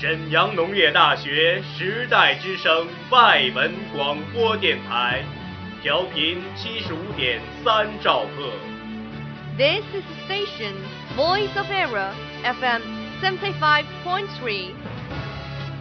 [0.00, 5.22] 沈阳农业大学时代之声外文广播电台，
[5.82, 8.50] 调频七十五点三兆赫。
[9.58, 10.72] This is the station
[11.14, 12.80] Voice of Era FM
[13.20, 14.70] seventy five point three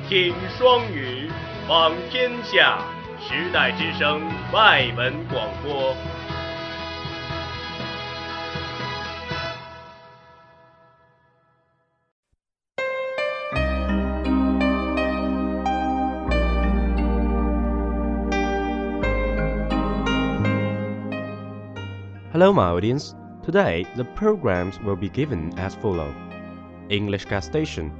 [0.09, 1.29] 听双语，
[1.65, 2.79] 访天下，
[3.21, 5.95] 时代之声外文广播。
[22.39, 23.15] Hello, my audience.
[23.43, 26.15] Today, the programs will be given as follow.
[26.87, 27.91] English gas station.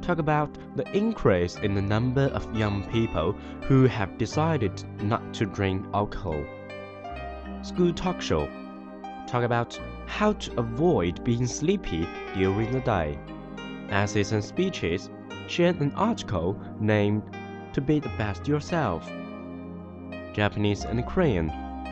[0.00, 3.32] Talk about the increase in the number of young people
[3.62, 6.40] who have decided not to drink alcohol.
[7.62, 8.48] School talk show.
[9.26, 9.76] Talk about
[10.06, 13.18] how to avoid being sleepy during the day.
[13.88, 15.10] Essays and speeches.
[15.48, 17.24] Share an article named
[17.72, 19.10] To Be the Best Yourself.
[20.32, 21.50] Japanese and Korean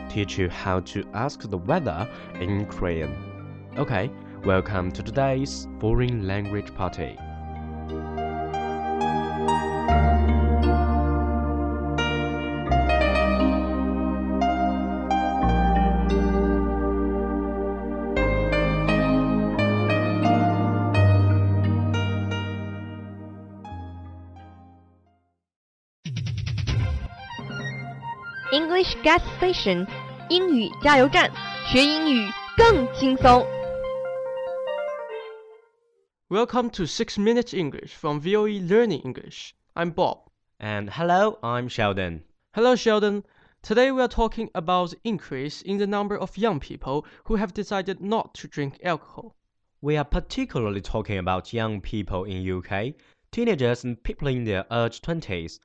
[0.09, 3.15] teach you how to ask the weather in Korean.
[3.77, 4.11] Okay,
[4.43, 7.17] welcome to today's foreign language party.
[29.08, 29.86] Gas Station
[30.28, 31.30] 英语加油站，
[31.66, 33.46] 学英语更轻松。
[36.28, 39.54] Welcome to 6 Minutes English from VOE Learning English.
[39.74, 40.28] I'm Bob.
[40.58, 42.24] And hello, I'm Sheldon.
[42.52, 43.22] Hello, Sheldon.
[43.62, 47.54] Today we are talking about the increase in the number of young people who have
[47.54, 49.34] decided not to drink alcohol.
[49.80, 52.94] We are particularly talking about young people in UK,
[53.32, 55.58] teenagers and people in their early 20s.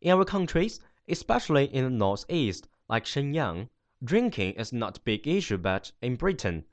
[0.00, 3.69] In our countries, especially in the northeast, like Shenyang,
[4.03, 6.65] drinking is not a big issue, but in Britain,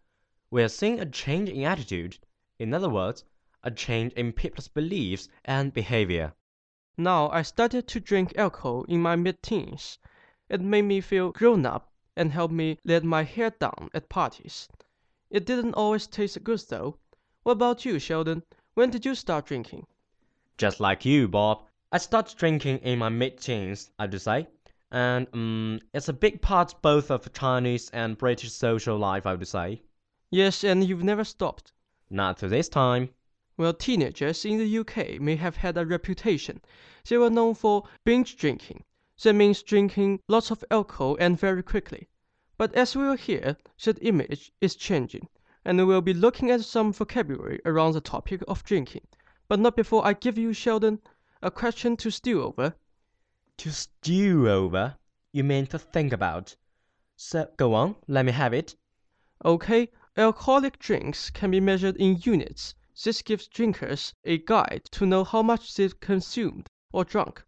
[0.51, 2.19] we are seeing a change in attitude.
[2.59, 3.25] In other words,
[3.63, 6.33] a change in people's beliefs and behavior.
[6.97, 9.99] Now I started to drink alcohol in my mid teens.
[10.49, 14.69] It made me feel grown up and helped me let my hair down at parties.
[15.29, 16.97] It didn't always taste good though.
[17.43, 18.43] What about you, Sheldon?
[18.73, 19.87] When did you start drinking?
[20.57, 24.49] Just like you, Bob, I started drinking in my mid-teens, I would say.
[24.93, 29.49] And um, it's a big part both of Chinese and British social life, I would
[29.49, 29.83] say.
[30.31, 31.73] Yes, and you've never stopped.
[32.09, 33.11] Not to this time.
[33.57, 36.61] Well, teenagers in the UK may have had a reputation.
[37.09, 38.85] They were known for binge drinking.
[39.23, 42.09] That means drinking lots of alcohol and very quickly.
[42.59, 45.29] But as we will hear, that image is changing,
[45.65, 49.09] and we will be looking at some vocabulary around the topic of drinking.
[49.49, 51.01] But not before I give you, Sheldon,
[51.43, 52.75] a question to stew over.
[53.59, 54.99] To stew over,
[55.33, 56.57] you mean to think about.
[57.17, 58.77] So go on, let me have it.
[59.45, 62.75] Okay, alcoholic drinks can be measured in units.
[63.03, 67.45] This gives drinkers a guide to know how much they've consumed or drunk.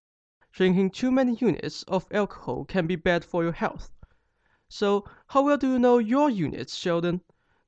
[0.51, 3.93] Drinking too many units of alcohol can be bad for your health.
[4.69, 7.21] So, how well do you know your units, Sheldon?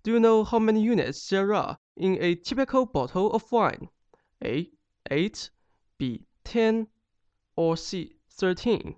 [0.03, 3.91] Do you know how many units there are in a typical bottle of wine?
[4.43, 4.71] A.
[5.11, 5.51] 8,
[5.99, 6.27] B.
[6.45, 6.89] 10,
[7.55, 8.17] or C.
[8.41, 8.97] 13?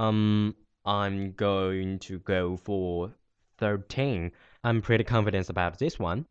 [0.00, 0.54] Um,
[0.84, 3.14] I'm going to go for
[3.58, 4.32] 13.
[4.64, 6.26] I'm pretty confident about this one.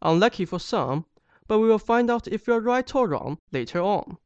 [0.00, 1.04] Unlucky for some,
[1.46, 4.16] but we will find out if you're right or wrong later on.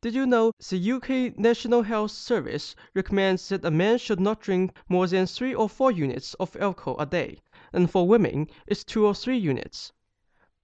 [0.00, 4.76] Did you know the UK National Health Service recommends that a man should not drink
[4.88, 7.38] more than 3 or 4 units of alcohol a day,
[7.72, 9.92] and for women it's 2 or 3 units.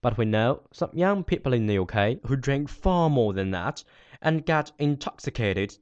[0.00, 3.84] But we know some young people in the UK who drink far more than that
[4.20, 5.78] and get intoxicated.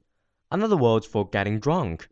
[0.51, 2.09] Another word for getting drunk.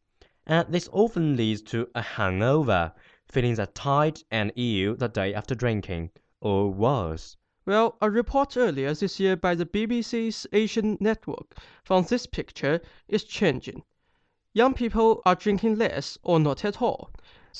[0.47, 2.93] And this often leads to a hangover,
[3.27, 7.35] feeling that tired and ill the day after drinking, or worse.
[7.65, 11.53] Well, a report earlier this year by the BBC's Asian network
[11.83, 13.83] found this picture is changing.
[14.53, 17.11] Young people are drinking less or not at all.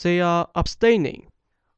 [0.02, 1.28] They are abstaining.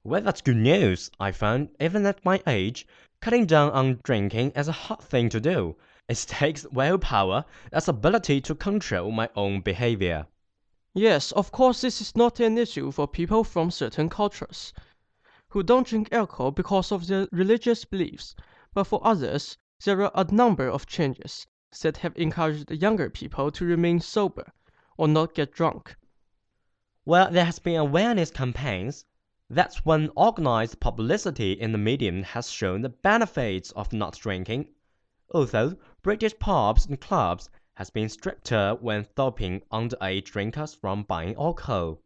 [0.03, 1.09] Well, that's good news.
[1.19, 2.85] I found, even at my age,
[3.19, 5.75] cutting down on drinking is a hard thing to do.
[6.11, 10.27] It takes willpower, that's ability to control my own behavior.
[10.93, 14.73] Yes, of course, this is not an issue for people from certain cultures
[15.47, 18.35] who don't drink alcohol because of their religious beliefs,
[18.73, 21.47] but for others, there are a number of changes
[21.81, 24.51] that have encouraged younger people to remain sober
[24.97, 25.95] or not get drunk.
[27.05, 29.05] Well, there has been awareness campaigns.
[29.49, 34.67] That's when organized publicity in the medium has shown the benefits of not drinking.
[35.33, 42.01] Although British pubs and clubs has been stricter when stopping underage drinkers from buying alcohol.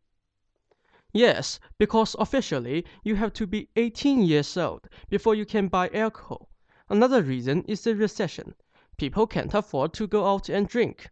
[1.12, 6.50] Yes, because officially you have to be 18 years old before you can buy alcohol.
[6.88, 8.54] Another reason is the recession.
[8.98, 11.10] People can't afford to go out and drink.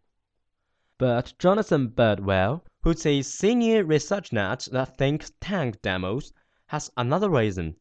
[0.98, 6.32] But Jonathan Birdwell, who's a senior research nut at think tank Demos,
[6.66, 7.74] has another reason.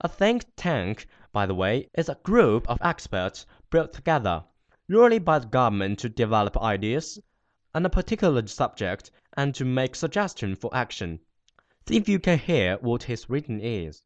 [0.00, 4.44] A think tank, by the way, is a group of experts brought together,
[4.88, 7.18] usually by the government to develop ideas
[7.74, 11.20] on a particular subject and to make suggestions for action.
[11.88, 14.02] See if you can hear what his reading is.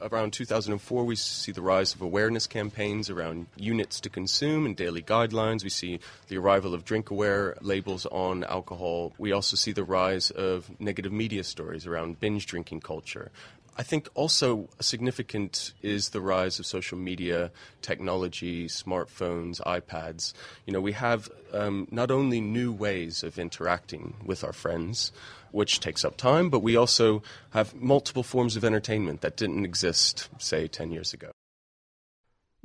[0.00, 5.02] Around 2004, we see the rise of awareness campaigns around units to consume and daily
[5.02, 5.64] guidelines.
[5.64, 5.98] We see
[6.28, 9.12] the arrival of Drinkaware labels on alcohol.
[9.18, 13.32] We also see the rise of negative media stories around binge drinking culture.
[13.78, 20.32] I think also significant is the rise of social media, technology, smartphones, iPads.
[20.66, 25.12] You know, we have um, not only new ways of interacting with our friends,
[25.52, 30.28] which takes up time, but we also have multiple forms of entertainment that didn't exist,
[30.38, 31.30] say, 10 years ago.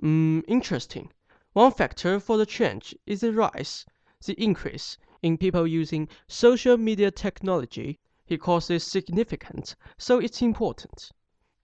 [0.02, 1.12] Mm, interesting.
[1.54, 3.86] One factor for the change is the rise,
[4.26, 11.12] the increase in people using social media technology he calls it significant, so it's important.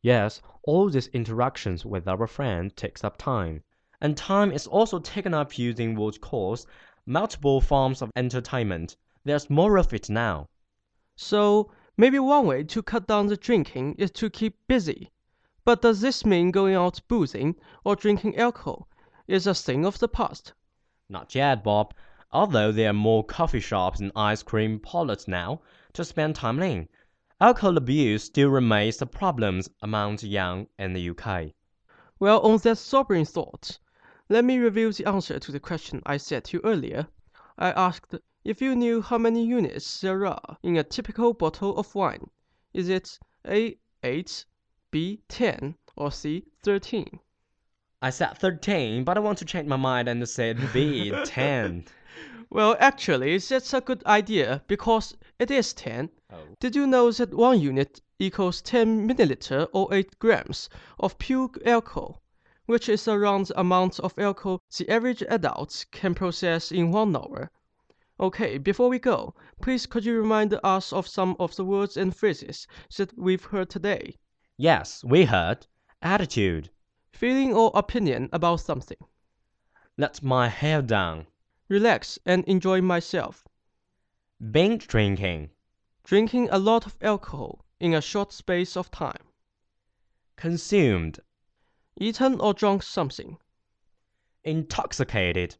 [0.02, 3.64] Yes, all these interactions with our friend takes up time.
[4.02, 6.68] And time is also taken up using what calls
[7.06, 8.98] multiple forms of entertainment.
[9.24, 10.48] There's more of it now.
[11.16, 15.12] So maybe one way to cut down the drinking is to keep busy.
[15.66, 18.88] But does this mean going out boozing or drinking alcohol
[19.28, 20.54] is a thing of the past?
[21.10, 21.94] Not yet, Bob.
[22.32, 25.62] Although there are more coffee shops and ice cream parlors now,
[25.94, 26.88] to spend time in.
[27.42, 31.54] Alcohol abuse still remains a problem among the young in the UK.
[32.20, 33.80] Well, on that sobering thought,
[34.28, 37.08] let me reveal the answer to the question I said to you earlier.
[37.58, 41.96] I asked if you knew how many units there are in a typical bottle of
[41.96, 42.30] wine.
[42.74, 44.46] Is it A 8,
[44.92, 47.20] B 10, or C 13?
[48.02, 51.86] I said 13, but I want to change my mind and said B 10.
[52.52, 56.10] Well, actually, that's a good idea because it is 10.
[56.32, 56.48] Oh.
[56.60, 60.68] Did you know that one unit equals 10 milliliter or 8 grams
[61.00, 62.24] of pure alcohol,
[62.66, 67.52] which is around the amount of alcohol the average adult can process in one hour?
[68.20, 72.16] Okay, before we go, please could you remind us of some of the words and
[72.16, 72.66] phrases
[72.98, 74.18] that we've heard today?
[74.58, 75.68] Yes, we heard
[76.02, 76.72] attitude,
[77.14, 78.98] feeling or opinion about something.
[79.98, 81.28] Let my hair down
[81.70, 83.48] relax and enjoy myself.
[84.52, 85.52] Binge drinking.
[86.04, 89.24] Drinking a lot of alcohol in a short space of time.
[90.36, 91.20] Consumed.
[91.96, 93.38] Eaten or drunk something.
[94.44, 95.58] Intoxicated.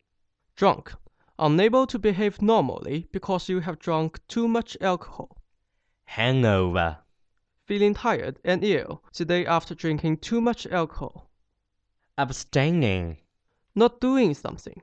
[0.56, 0.94] Drunk.
[1.38, 5.38] Unable to behave normally because you have drunk too much alcohol.
[6.06, 6.98] Hangover.
[7.66, 11.30] Feeling tired and ill the day after drinking too much alcohol.
[12.18, 13.18] Abstaining.
[13.76, 14.82] Not doing something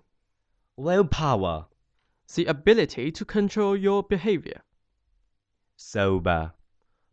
[0.77, 1.67] willpower,
[2.35, 4.61] the ability to control your behavior.
[5.77, 6.53] Sober,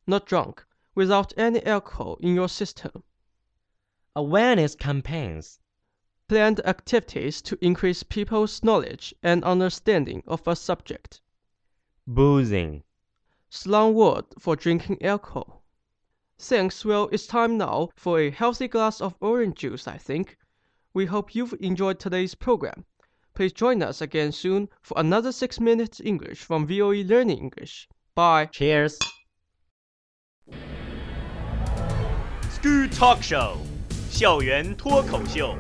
[0.06, 0.66] not drunk,
[0.96, 3.04] without any alcohol in your system.
[4.16, 5.60] Awareness campaigns,
[6.28, 11.22] planned activities to increase people's knowledge and understanding of a subject.
[12.06, 12.84] Boozing,
[13.50, 15.64] slang word for drinking alcohol.
[16.38, 20.38] Thanks, well, it's time now for a healthy glass of orange juice, I think.
[20.94, 22.86] We hope you've enjoyed today's program.
[23.35, 27.89] Please join us again soon for another 6 minutes English from VOE Learning English.
[28.15, 28.47] Bye.
[28.47, 28.99] Cheers.
[32.51, 33.59] School Talk Show，
[34.11, 35.57] 校园脱口秀，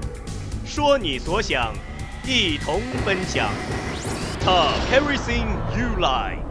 [0.66, 1.72] 说你所想，
[2.26, 3.48] 一同分享。
[4.40, 5.46] Talk everything
[5.78, 6.41] you like。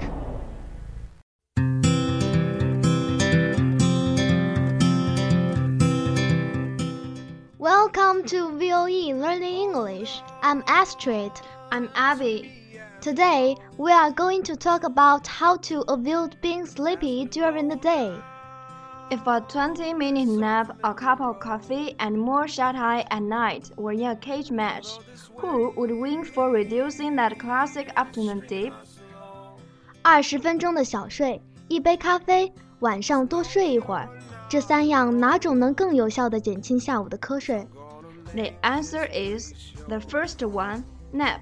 [7.61, 10.21] Welcome to VOE Learning English.
[10.41, 11.31] I'm Astrid.
[11.71, 12.51] I'm Abby.
[13.01, 18.13] Today, we are going to talk about how to avoid being sleepy during the day.
[19.09, 23.71] If a 20 minute nap, a cup of coffee, and more shut eye at night
[23.77, 24.99] were in a cage match,
[25.37, 28.73] who would win for reducing that classic afternoon dip?
[30.01, 34.09] 二十分钟的小睡，一杯咖啡，晚上多睡一会儿。
[34.51, 37.67] 这三样哪种能更有效地减轻下午的瞌睡？
[38.33, 39.53] The answer is
[39.87, 41.39] the first one, nap.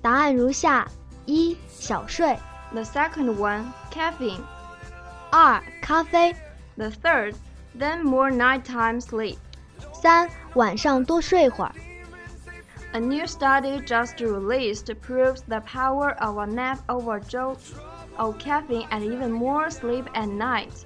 [0.00, 0.88] 答案如下：
[1.26, 2.36] 一、小睡；
[2.72, 4.40] the second one, caffeine；
[5.30, 6.34] 二、咖啡；
[6.76, 7.34] the third,
[7.78, 9.36] then more nighttime sleep；
[9.92, 11.72] 三、晚上多睡会儿。
[12.94, 17.72] A new study just released proves the power of a nap overdose
[18.16, 20.84] of caffeine and even more sleep at night.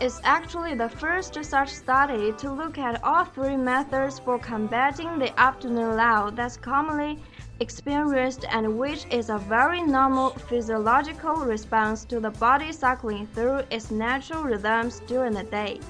[0.00, 5.32] It's actually the first such study to look at all three methods for combating the
[5.36, 7.18] afternoon lull that's commonly
[7.58, 13.90] experienced and which is a very normal physiological response to the body cycling through its
[13.90, 15.80] natural rhythms during the day.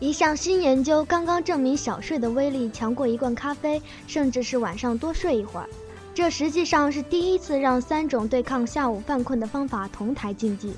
[0.00, 5.68] 一项新研究刚刚证明小睡的威力强过一罐咖啡，甚至是晚上多睡一会儿。
[6.12, 10.76] 这实际上是第一次让三种对抗下午犯困的方法同台竞技。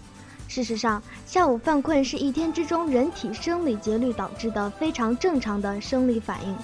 [0.51, 6.57] 事实上，下午犯困是一天之中人体生理节律导致的非常正常的生理反应。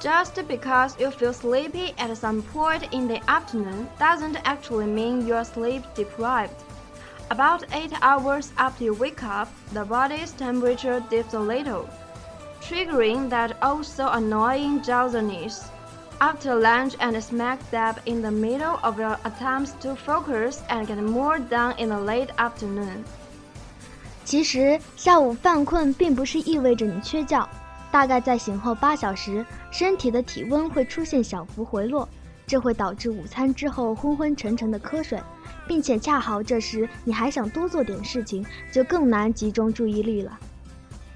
[0.00, 5.44] Just because you feel sleepy at some point in the afternoon doesn't actually mean you're
[5.44, 6.50] sleep deprived.
[7.30, 11.86] About 8 hours after you wake up, the body's temperature dips a little,
[12.62, 15.64] triggering that also annoying drowsiness.
[16.22, 21.00] After lunch and smack dab in the middle of your attempts to focus and get
[21.00, 23.04] more done in the late afternoon.
[24.24, 27.48] 其实，下午犯困并不是意味着你缺觉，
[27.92, 32.08] 大概在醒后八小时，身体的体温会出现小幅回落，
[32.46, 35.22] 这会导致午餐之后昏昏沉沉的瞌睡。
[35.66, 40.38] 并且恰好这时你还想多做点事情，就更难集中注意力了。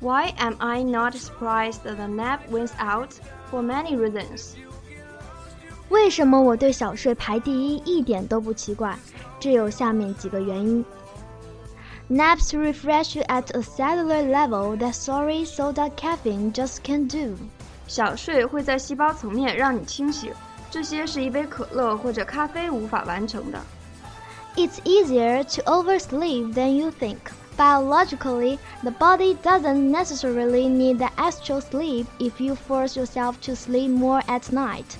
[0.00, 3.10] Why am I not surprised that the nap wins out?
[3.50, 4.54] For many reasons.
[5.88, 8.98] 为什么我对小睡排第一一点都不奇怪？
[9.38, 10.84] 这有下面几个原因。
[12.10, 17.36] Naps refresh you at a cellular level that sorry soda caffeine just can't do.
[17.86, 20.32] 小睡会在细胞层面让你清醒，
[20.70, 23.60] 这些是一杯可乐或者咖啡无法完成的。
[24.56, 27.18] It's easier to oversleep than you think.
[27.56, 33.90] Biologically, the body doesn't necessarily need the extra sleep if you force yourself to sleep
[33.90, 34.96] more at night.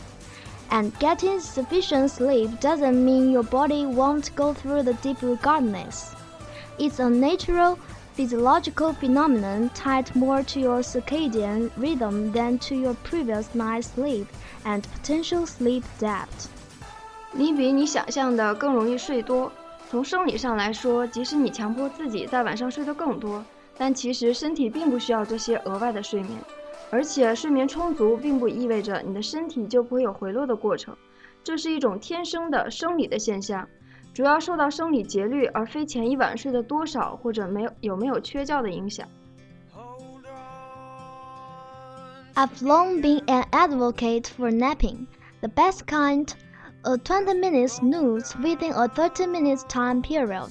[0.71, 6.15] And getting sufficient sleep doesn't mean your body won't go through the deep regardless.
[6.79, 7.77] It's a natural
[8.15, 14.27] physiological phenomenon tied more to your circadian rhythm than to your previous night's sleep
[14.65, 16.27] and potential sleep debt.
[17.33, 19.53] 你比你想象的更容易睡多。
[19.91, 23.45] 从生理上来说，即使你强迫自己在晚上睡得更多，
[23.77, 26.39] 但其实身体并不需要这些额外的睡眠。
[26.91, 30.97] 而且睡眠充足并不意味着你的身体就不会有回落的过程，
[31.43, 33.69] 这是一种天生的生理的现象，
[34.13, 39.09] 主要受到生理节律而非前一晚睡的多少或者没有有没有缺觉的影响。
[42.35, 45.07] I've long been an advocate for napping,
[45.41, 46.29] the best kind.
[46.85, 50.51] a 20 minute snooze within a 30 minutes time period,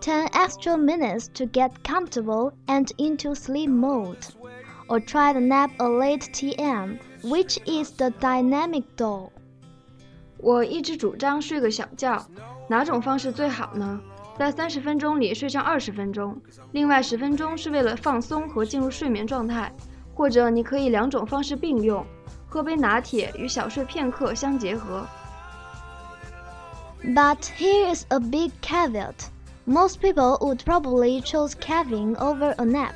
[0.00, 4.18] 10 extra minutes to get comfortable and into sleep mode,
[4.89, 9.29] or try the nap-a-latte TM, which is the dynamic doll.
[10.37, 12.25] 我一直主张睡个小觉，
[12.67, 14.01] 哪种方式最好呢？
[14.37, 16.41] 在三十分钟里睡上二十分钟，
[16.71, 19.71] 另外十分钟是为了放松和进入睡眠状态，
[20.13, 22.05] 或者你可以两种方式并用，
[22.47, 25.05] 喝杯拿铁与小睡片刻相结合。
[27.03, 29.27] But here is a big caveat.
[29.65, 32.93] Most people would probably choose caffeine over a nap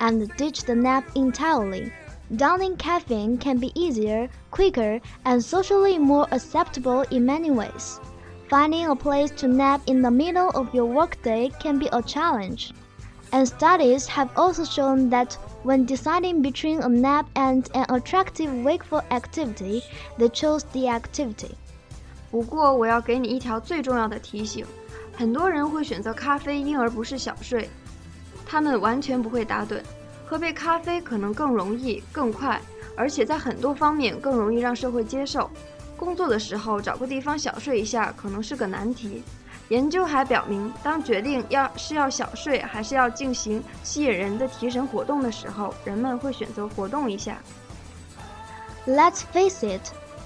[0.00, 1.92] and ditch the nap entirely.
[2.34, 8.00] Downing caffeine can be easier, quicker, and socially more acceptable in many ways.
[8.48, 12.72] Finding a place to nap in the middle of your workday can be a challenge.
[13.32, 19.02] And studies have also shown that when deciding between a nap and an attractive wakeful
[19.10, 19.82] activity,
[20.16, 21.54] they chose the activity.
[22.30, 24.64] 不过，我要给你一条最重要的提醒：
[25.12, 27.68] 很多人会选择咖啡因而不是小睡，
[28.51, 29.81] 他们完全不会打盹。
[30.25, 32.59] 喝杯咖啡可能更容易、更快，
[32.97, 35.49] 而且在很多方面更容易让社会接受。
[35.95, 39.23] 工作的时候找个地方小睡一下可能是个难题。
[39.69, 47.37] 研究还表明，当决定要是要小睡还是要进行吸引人的提神活动的时候，人们会选择活动一下。
[48.85, 49.81] Let's face it.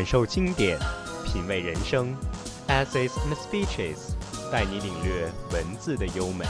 [0.00, 0.78] 感受经典，
[1.26, 2.16] 品味人生
[2.68, 4.14] ，Essays and Speeches，
[4.50, 6.46] 带你领略文字的优美。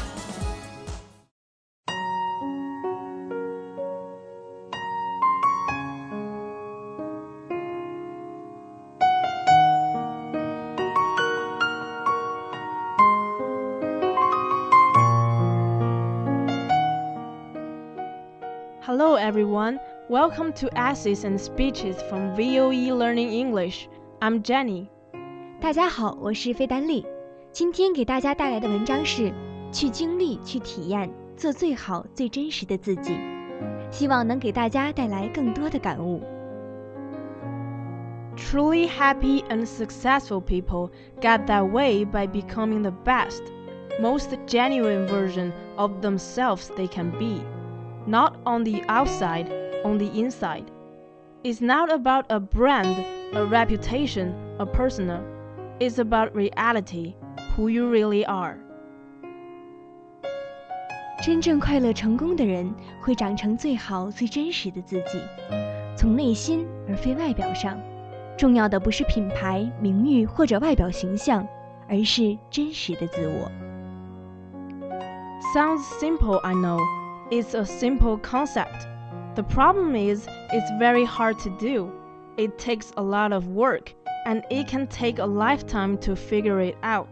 [20.09, 23.87] Welcome to Essays and Speeches from VOE Learning English.
[24.19, 24.87] I'm Jenny.
[25.59, 27.05] 大家好，我是费丹丽。
[27.51, 29.33] 今天给大家带来的文章是：
[29.71, 33.17] 去经历，去体验，做最好、最真实的自己。
[33.89, 36.21] 希望能给大家带来更多的感悟。
[38.35, 40.91] Truly happy and successful people
[41.21, 43.41] get that way by becoming the best,
[43.99, 47.41] most genuine version of themselves they can be,
[48.05, 49.47] not on the outside
[49.83, 50.65] on the inside.
[51.43, 55.21] It's not about a brand, a reputation, a persona.
[55.79, 57.15] It's about reality,
[57.55, 58.57] who you really are.
[61.23, 65.19] 真正快乐成功的人会长成最好、最真实的自己，
[65.95, 67.77] 从内心而非外表上。
[68.37, 71.47] 重要的不是品牌、名誉或者外表形象，
[71.87, 73.49] 而是真实的自我。
[75.53, 76.79] Sounds simple, I know.
[77.31, 78.85] It's a simple concept.
[79.35, 81.89] The problem is, it's very hard to do.
[82.37, 83.93] It takes a lot of work,
[84.25, 87.07] and it can take a lifetime to figure it out.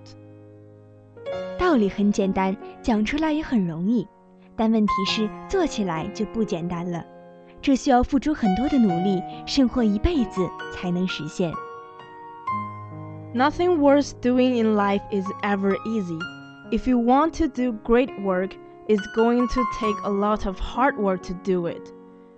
[1.58, 4.08] 道理很简单，讲出来也很容易，
[4.56, 7.04] 但问题是做起来就不简单了。
[7.62, 11.54] 这需要付出很多的努力，甚或一辈子才能实现。
[13.34, 16.20] Nothing worth doing in life is ever easy.
[16.72, 18.52] If you want to do great work,
[18.88, 21.92] it's going to take a lot of hard work to do it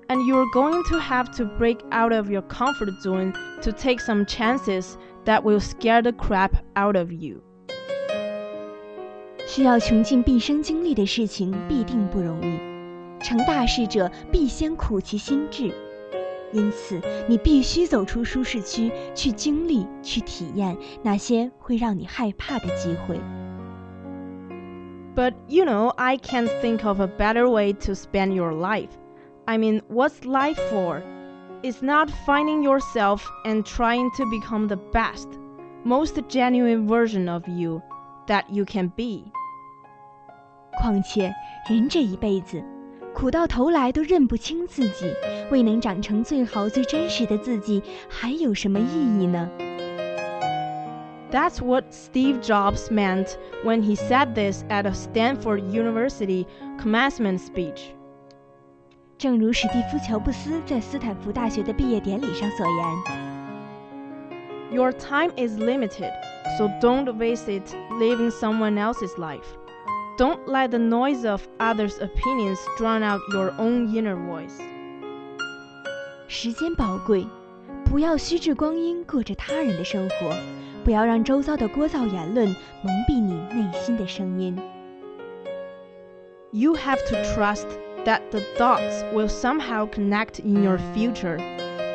[0.10, 4.26] and you're going to have to break out of your comfort zone to take some
[4.26, 7.42] chances that will scare the crap out of you.
[9.48, 12.60] 需要穷尽毕生精力的事情必定不容易，
[13.24, 15.72] 成大事者必先苦其心志。
[16.52, 23.20] 因此，你必须走出舒适区，去经历、去体验那些会让你害怕的机会。
[25.16, 28.90] But you know, I can't think of a better way to spend your life.
[29.50, 31.04] I mean, what's life for?
[31.62, 35.28] It's not finding yourself and trying to become the best,
[35.84, 37.82] most genuine version of you
[38.28, 39.32] that you can be.
[40.80, 41.34] 况且，
[41.70, 42.64] 人这一辈子，
[43.14, 45.14] 苦到头来都认不清自己，
[45.50, 49.50] 未能长成最好、最真实的自己，还有什么意义呢？
[51.32, 56.46] That's what Steve Jobs meant when he said this at a Stanford University
[56.80, 57.94] commencement speech.
[59.20, 66.12] 正如史蒂夫·乔布斯在斯坦福大学的毕业典礼上所言：“Your time is limited,
[66.58, 69.46] so don't waste it living someone else's life.
[70.18, 74.60] Don't let the noise of others' opinions drown out your own inner voice.”
[76.28, 77.26] 时间宝贵，
[77.86, 80.36] 不要虚掷光阴过着他人的生活，
[80.84, 82.48] 不要让周遭的聒噪言论
[82.82, 84.60] 蒙蔽你内心的声音。
[86.52, 87.68] You have to trust
[88.06, 91.38] that the dots will somehow connect in your future.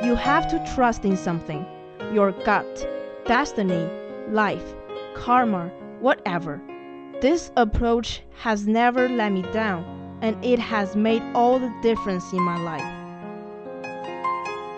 [0.02, 1.64] You have to trust in something
[2.12, 2.87] your gut,
[3.26, 3.87] destiny,
[4.30, 4.74] life,
[5.14, 6.61] karma, whatever.
[7.20, 9.85] This approach has never let me down,
[10.22, 12.85] and it has made all the difference in my life.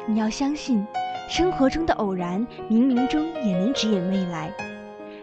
[0.06, 0.84] 你要相信，
[1.30, 4.52] 生活中的偶然，冥冥中也能指引未来。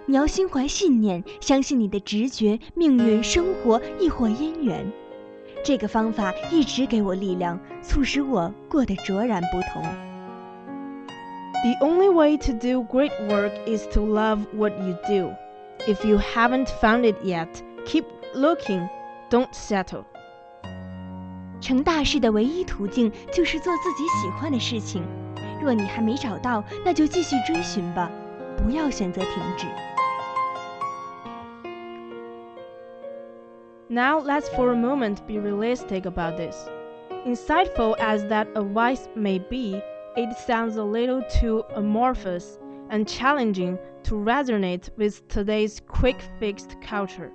[0.05, 4.91] 你要心怀信念，相信你的直觉、命运、生活亦或姻缘。
[5.64, 9.82] 这个方法一直给我力量，促使我过得卓然不同。
[11.62, 15.32] The only way to do great work is to love what you do.
[15.86, 17.48] If you haven't found it yet,
[17.86, 18.86] keep looking.
[19.30, 20.04] Don't settle.
[21.62, 25.02] 成大事的唯一途径就是做自己喜欢的事情。
[25.62, 28.10] 若你还没找到，那就继续追寻吧，
[28.58, 29.66] 不要选择停止。
[33.93, 36.69] Now let's for a moment be realistic about this.
[37.25, 39.81] Insightful as that advice may be,
[40.15, 47.31] it sounds a little too amorphous and challenging to resonate with today's quick fixed culture.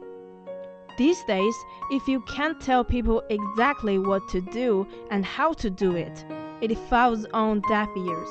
[0.96, 1.54] These days,
[1.90, 6.24] if you can't tell people exactly what to do and how to do it,
[6.60, 8.30] it falls on deaf ears.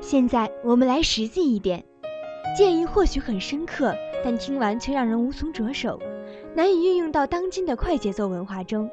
[0.00, 1.84] 现在我们来实际一点，
[2.56, 6.00] 建议或许很深刻，但听完却让人无从着手，
[6.53, 8.89] 难以运用到当今的快节奏文化中。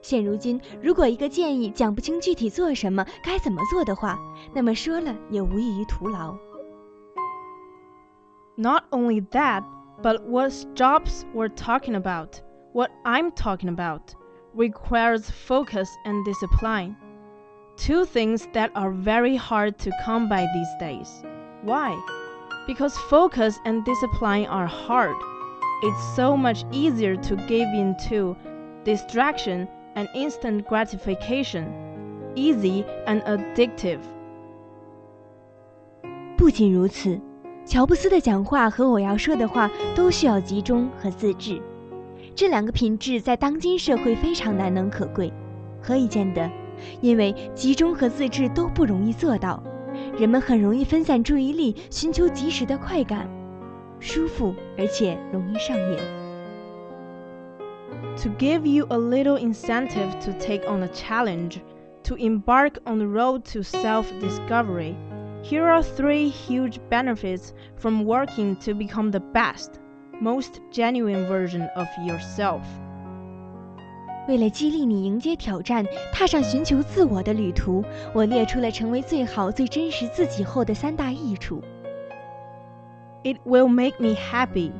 [0.00, 4.18] 现如今，如果一个建议讲不清具体做什么、该怎么做的话，
[4.54, 6.36] 那么说了也无异于徒劳。
[8.56, 9.64] Not only that,
[10.02, 12.40] but what Jobs we're talking about,
[12.72, 14.14] what I'm talking about,
[14.54, 16.96] requires focus and discipline.
[17.76, 21.08] Two things that are very hard to come by these days.
[21.64, 21.96] Why?
[22.66, 25.16] Because focus and discipline are hard.
[25.80, 28.36] It's so much easier to give in to
[28.84, 31.66] distraction and instant gratification,
[32.34, 34.00] easy and addictive.
[36.36, 37.20] 不仅如此，
[37.64, 41.62] 乔布斯的讲话和我要说的话都需要集中和自制，
[42.34, 45.32] 这两个品质在当今社会非常难能可贵。
[45.80, 46.50] 何以见得？
[47.00, 49.62] 因为集中和自制都不容易做到，
[50.18, 53.28] 人们很容易分散注意力，寻求及时的快感，
[53.99, 55.97] 舒服而且容易上瘾。
[58.17, 61.59] to give you a little incentive to take on a challenge,
[62.03, 64.95] to embark on the road to self discovery,
[65.41, 69.79] here are three huge benefits from working to become the best,
[70.21, 72.61] most genuine version of yourself.
[74.27, 81.61] 为了激励你迎接挑战，踏上寻求自我的旅途，我列出了成为最好、最真实自己后的三大益处。
[83.27, 84.71] It will make me happy.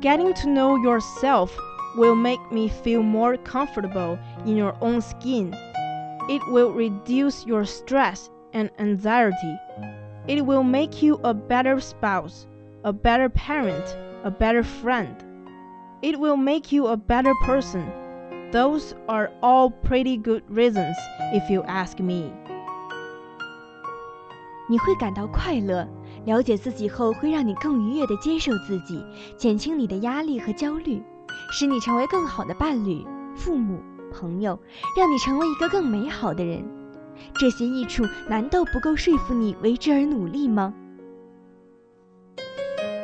[0.00, 1.56] Getting to know yourself
[1.96, 5.54] will make me feel more comfortable in your own skin.
[6.28, 9.56] It will reduce your stress and anxiety.
[10.26, 12.46] It will make you a better spouse,
[12.84, 15.16] a better parent, a better friend.
[16.02, 17.90] It will make you a better person.
[18.52, 20.96] Those are all pretty good reasons,
[21.32, 22.32] if you ask me.
[24.70, 25.88] 你会感到快乐，
[26.25, 29.03] 了解自己后会让你更愉悦地接受自己，
[29.37, 31.01] 减轻你的压力和焦虑。
[31.51, 33.05] 使你成为更好的伴侣、
[33.35, 33.79] 父母、
[34.11, 34.59] 朋友，
[34.97, 36.63] 让你成为一个更美好的人。
[37.35, 40.73] 这些益处难道不够说服你为之而努力吗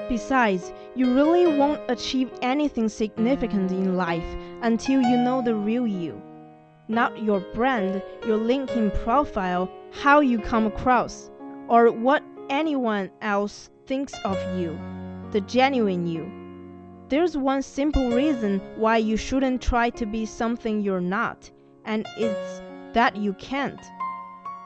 [0.09, 4.25] ？Besides, you really won't achieve anything significant in life
[4.61, 6.15] until you know the real you.
[6.87, 11.29] Not your brand, your LinkedIn profile, how you come across,
[11.67, 14.77] or what anyone else thinks of you.
[15.31, 16.29] The genuine you.
[17.09, 21.49] There's one simple reason why you shouldn't try to be something you're not,
[21.85, 22.61] and it's
[22.93, 23.81] that you can't.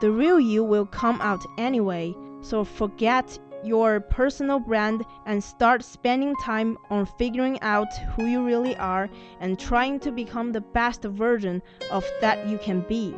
[0.00, 6.34] The real you will come out anyway, so forget your personal brand and start spending
[6.42, 9.08] time on figuring out who you really are
[9.40, 13.14] and trying to become the best version of that you can be.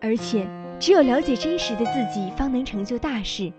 [0.00, 0.46] 而且，
[0.80, 3.52] 只有了解真实的自己，方能成就大事。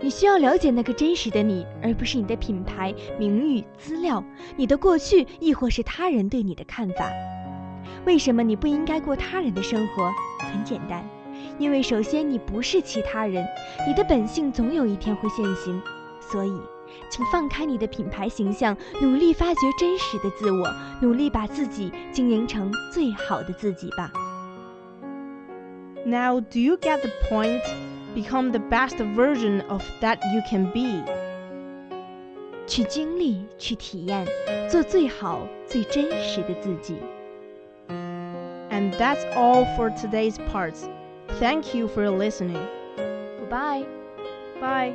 [0.00, 4.22] 你需要了解那个真实的你，而不是你的品牌、名誉、资料、
[4.56, 7.10] 你的过去，亦或是他人对你的看法。
[8.04, 10.12] 为什么你不应该过他人的生活？
[10.40, 11.04] 很简单，
[11.58, 13.44] 因为首先你不是其他人，
[13.86, 15.80] 你的本性总有一天会现形。
[16.20, 16.52] 所以，
[17.10, 24.12] 请放开你的品牌形象，努力发掘真实的自我，努力把自己经营成最好的自己吧。
[26.07, 27.63] Now, do you get the point?
[28.13, 31.03] become the best version of that you can be.
[32.65, 34.25] 去经历，去体验，
[34.69, 36.95] 做最好、最真实的自己。
[38.69, 40.87] And that's all for today's parts.
[41.39, 42.65] Thank you for listening.
[43.39, 43.85] Goodbye.
[44.61, 44.93] Bye.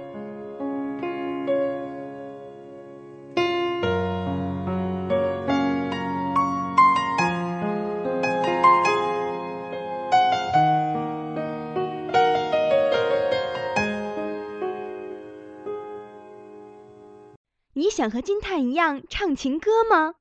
[18.03, 20.13] 想和金叹一样唱情歌吗？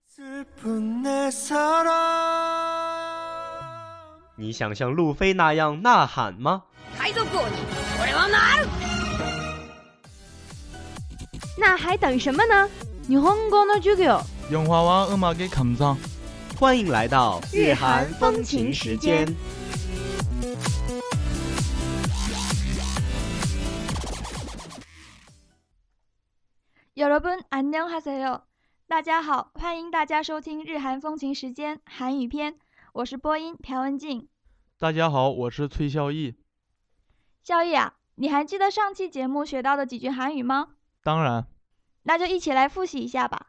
[4.36, 6.62] 你想像路飞那样呐喊吗？
[11.58, 12.68] 那还等什么呢？
[16.56, 19.26] 欢迎来到日韩风情时间。
[27.61, 28.41] 안녕하세요.
[28.87, 32.57] 大家好，欢迎大家收听日韩风情时间韩语篇，
[32.93, 34.27] 我是播音朴文静。
[34.79, 36.35] 大家好，我是崔孝义。
[37.43, 40.75] 孝义啊，你还记得上期节目学到的几句韩语吗？
[41.03, 41.47] 当然。
[42.03, 43.47] 那就一起来复习一下吧。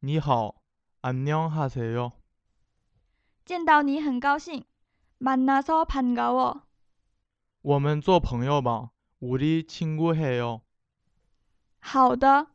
[0.00, 0.56] 你好，
[1.02, 2.12] 안녕하세 요。
[3.44, 4.64] 见到你很高兴，
[5.20, 6.62] 만나서반가 워。
[7.62, 8.90] 我们做朋友吧，
[9.20, 10.62] 우리친구해 요。
[11.78, 12.48] 好的，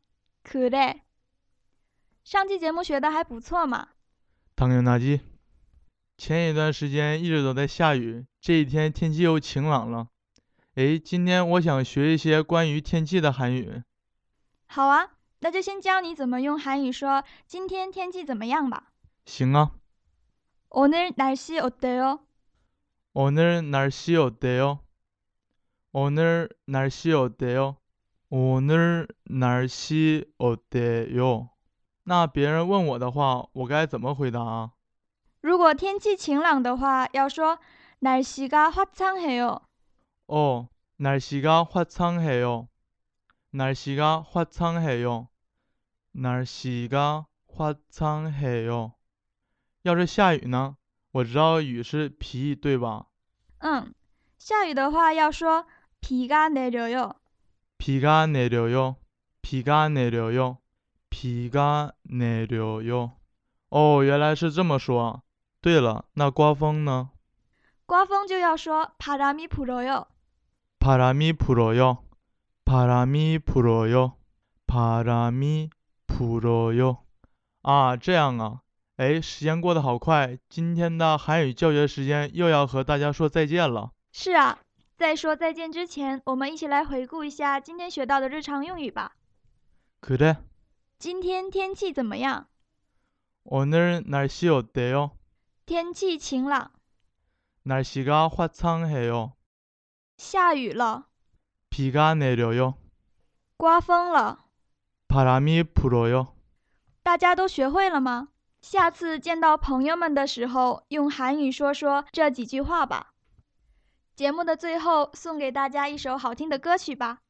[0.43, 1.01] 그래。
[2.23, 3.89] 上期节目学的还不错嘛。
[4.55, 5.21] 당연하 지。
[6.17, 10.07] 前一段时间一直都在下雨，这一天天气又晴朗了。
[10.75, 13.83] 哎，今天我想学一些关于天气的韩语。
[14.65, 18.91] 好啊，那就先教你怎么用韩语说今天天气怎么样吧。
[19.25, 19.71] 行啊。
[20.69, 22.19] 오늘날씨어때 요？
[23.13, 24.79] 오늘날씨어때 요？
[25.91, 27.77] 오늘날씨어때 요？
[28.29, 31.49] 오늘날씨어때 요？
[32.03, 34.71] 那别人问我的话，我该怎么回答啊？
[35.41, 37.59] 如果天气晴朗的话，要说
[37.99, 39.61] 날씨가화창해 요。
[40.27, 42.67] 哦，날씨가화창해 요。
[43.51, 45.27] 날씨가화창해 요。
[46.11, 48.93] 날씨가화창해 요。
[49.83, 50.77] 要是下雨呢？
[51.11, 53.07] 我知道雨是皮，对吧？
[53.59, 53.93] 嗯，
[54.37, 55.65] 下雨的话要说
[56.01, 57.15] 비가내려 요。
[57.79, 58.95] 비가내려 요。
[59.41, 60.57] 비가내려 요。
[61.09, 63.11] 비가내려 요。
[63.69, 65.23] 哦，原来是这么说。
[65.61, 67.09] 对了，那刮风呢？
[67.85, 70.07] 刮风就要说바람이불어 요。
[70.79, 71.97] 바람이불어 요。
[72.65, 74.13] 바람이불어 요。
[74.67, 75.67] 바람이불어
[76.77, 76.97] 요。
[77.61, 78.61] 啊，这样啊。
[78.97, 83.91] 哎，时间过得好快，今天的韩语教学时间又要和大家说再见了。
[84.13, 84.57] 是啊，
[84.99, 89.15] 在说再见之前，我们一起来回顾一下今天学到的日常用语吧。
[90.01, 90.37] 그래
[90.97, 92.47] 今天天气怎么样？
[93.43, 95.11] 오늘날씨어때 요？
[95.65, 96.71] 天气晴朗。
[97.63, 99.33] 날씨가화창해 요。
[100.17, 101.07] 下雨了。
[101.69, 102.75] 비가내려 요。
[103.57, 104.45] 刮风了。
[105.09, 106.27] 바람이불어 요。
[107.03, 108.29] 大家都学会了吗？
[108.61, 113.13] 下次见到朋友们的时候，用韩语说说这几句话吧。
[114.20, 117.20] 节目的最后送给大家一首好听的歌曲吧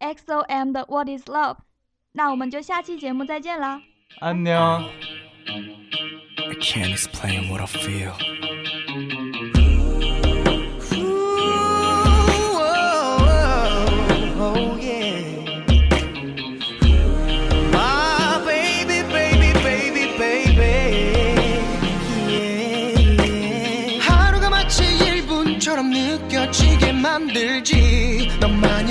[0.00, 1.54] ，XOM 的《What Is Love》。
[2.12, 3.80] 那我们就下期节目再见啦，
[4.20, 4.54] 安妞。
[4.54, 4.82] I
[6.60, 8.12] can't explain what I feel.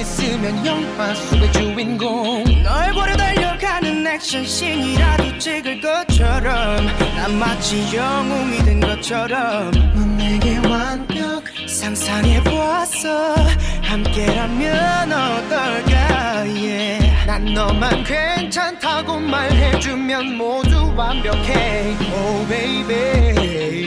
[0.06, 2.44] 있으면 영화 속의 주인공.
[2.64, 6.86] 널 보려 달려가는 액션씬이라도 찍을 것처럼.
[7.16, 9.72] 난 마치 영웅이 된 것처럼.
[9.72, 13.36] 넌 내게 완벽 상상해보았어.
[13.82, 16.44] 함께라면 어떨까?
[16.46, 17.26] Yeah.
[17.26, 21.96] 난 너만 괜찮다고 말해주면 모두 완벽해.
[22.14, 23.85] Oh baby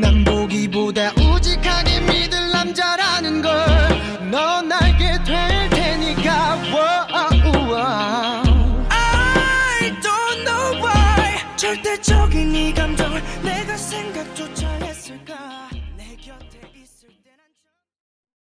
[0.00, 6.56] 난 보기보다 우직하게 믿을 남자라는 걸넌 알게 될 테니까
[8.88, 17.36] I don't know why 절대적인 이 감정을 내가 생각조차 했을까 내 곁에 있을 땐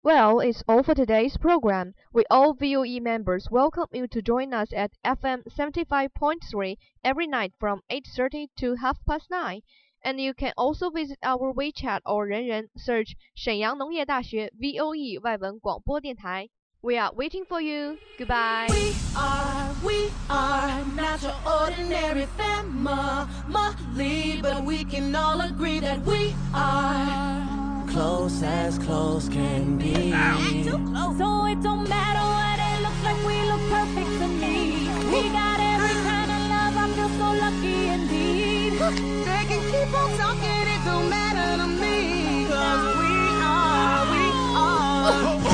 [0.03, 1.93] Well, it's all for today's program.
[2.13, 7.81] We all VOE members welcome you to join us at FM 75.3 every night from
[7.89, 9.61] 8.30 to half past 9.
[10.03, 16.49] And you can also visit our WeChat or 人人 search 沈阳农业大学 VOE 外文广播电台.
[16.81, 17.97] We are waiting for you.
[18.17, 18.67] Goodbye.
[18.69, 26.33] We are, we are not your ordinary family, but we can all agree that we
[26.53, 27.41] are
[27.87, 30.11] close as close can be.
[31.17, 34.89] So it don't matter what it looks like, we look perfect to me.
[35.09, 35.66] We got every
[38.78, 38.84] They
[39.48, 42.46] can keep on talking, it don't matter to me.
[42.46, 43.12] Cause we
[43.42, 44.24] are, we
[44.56, 45.44] are.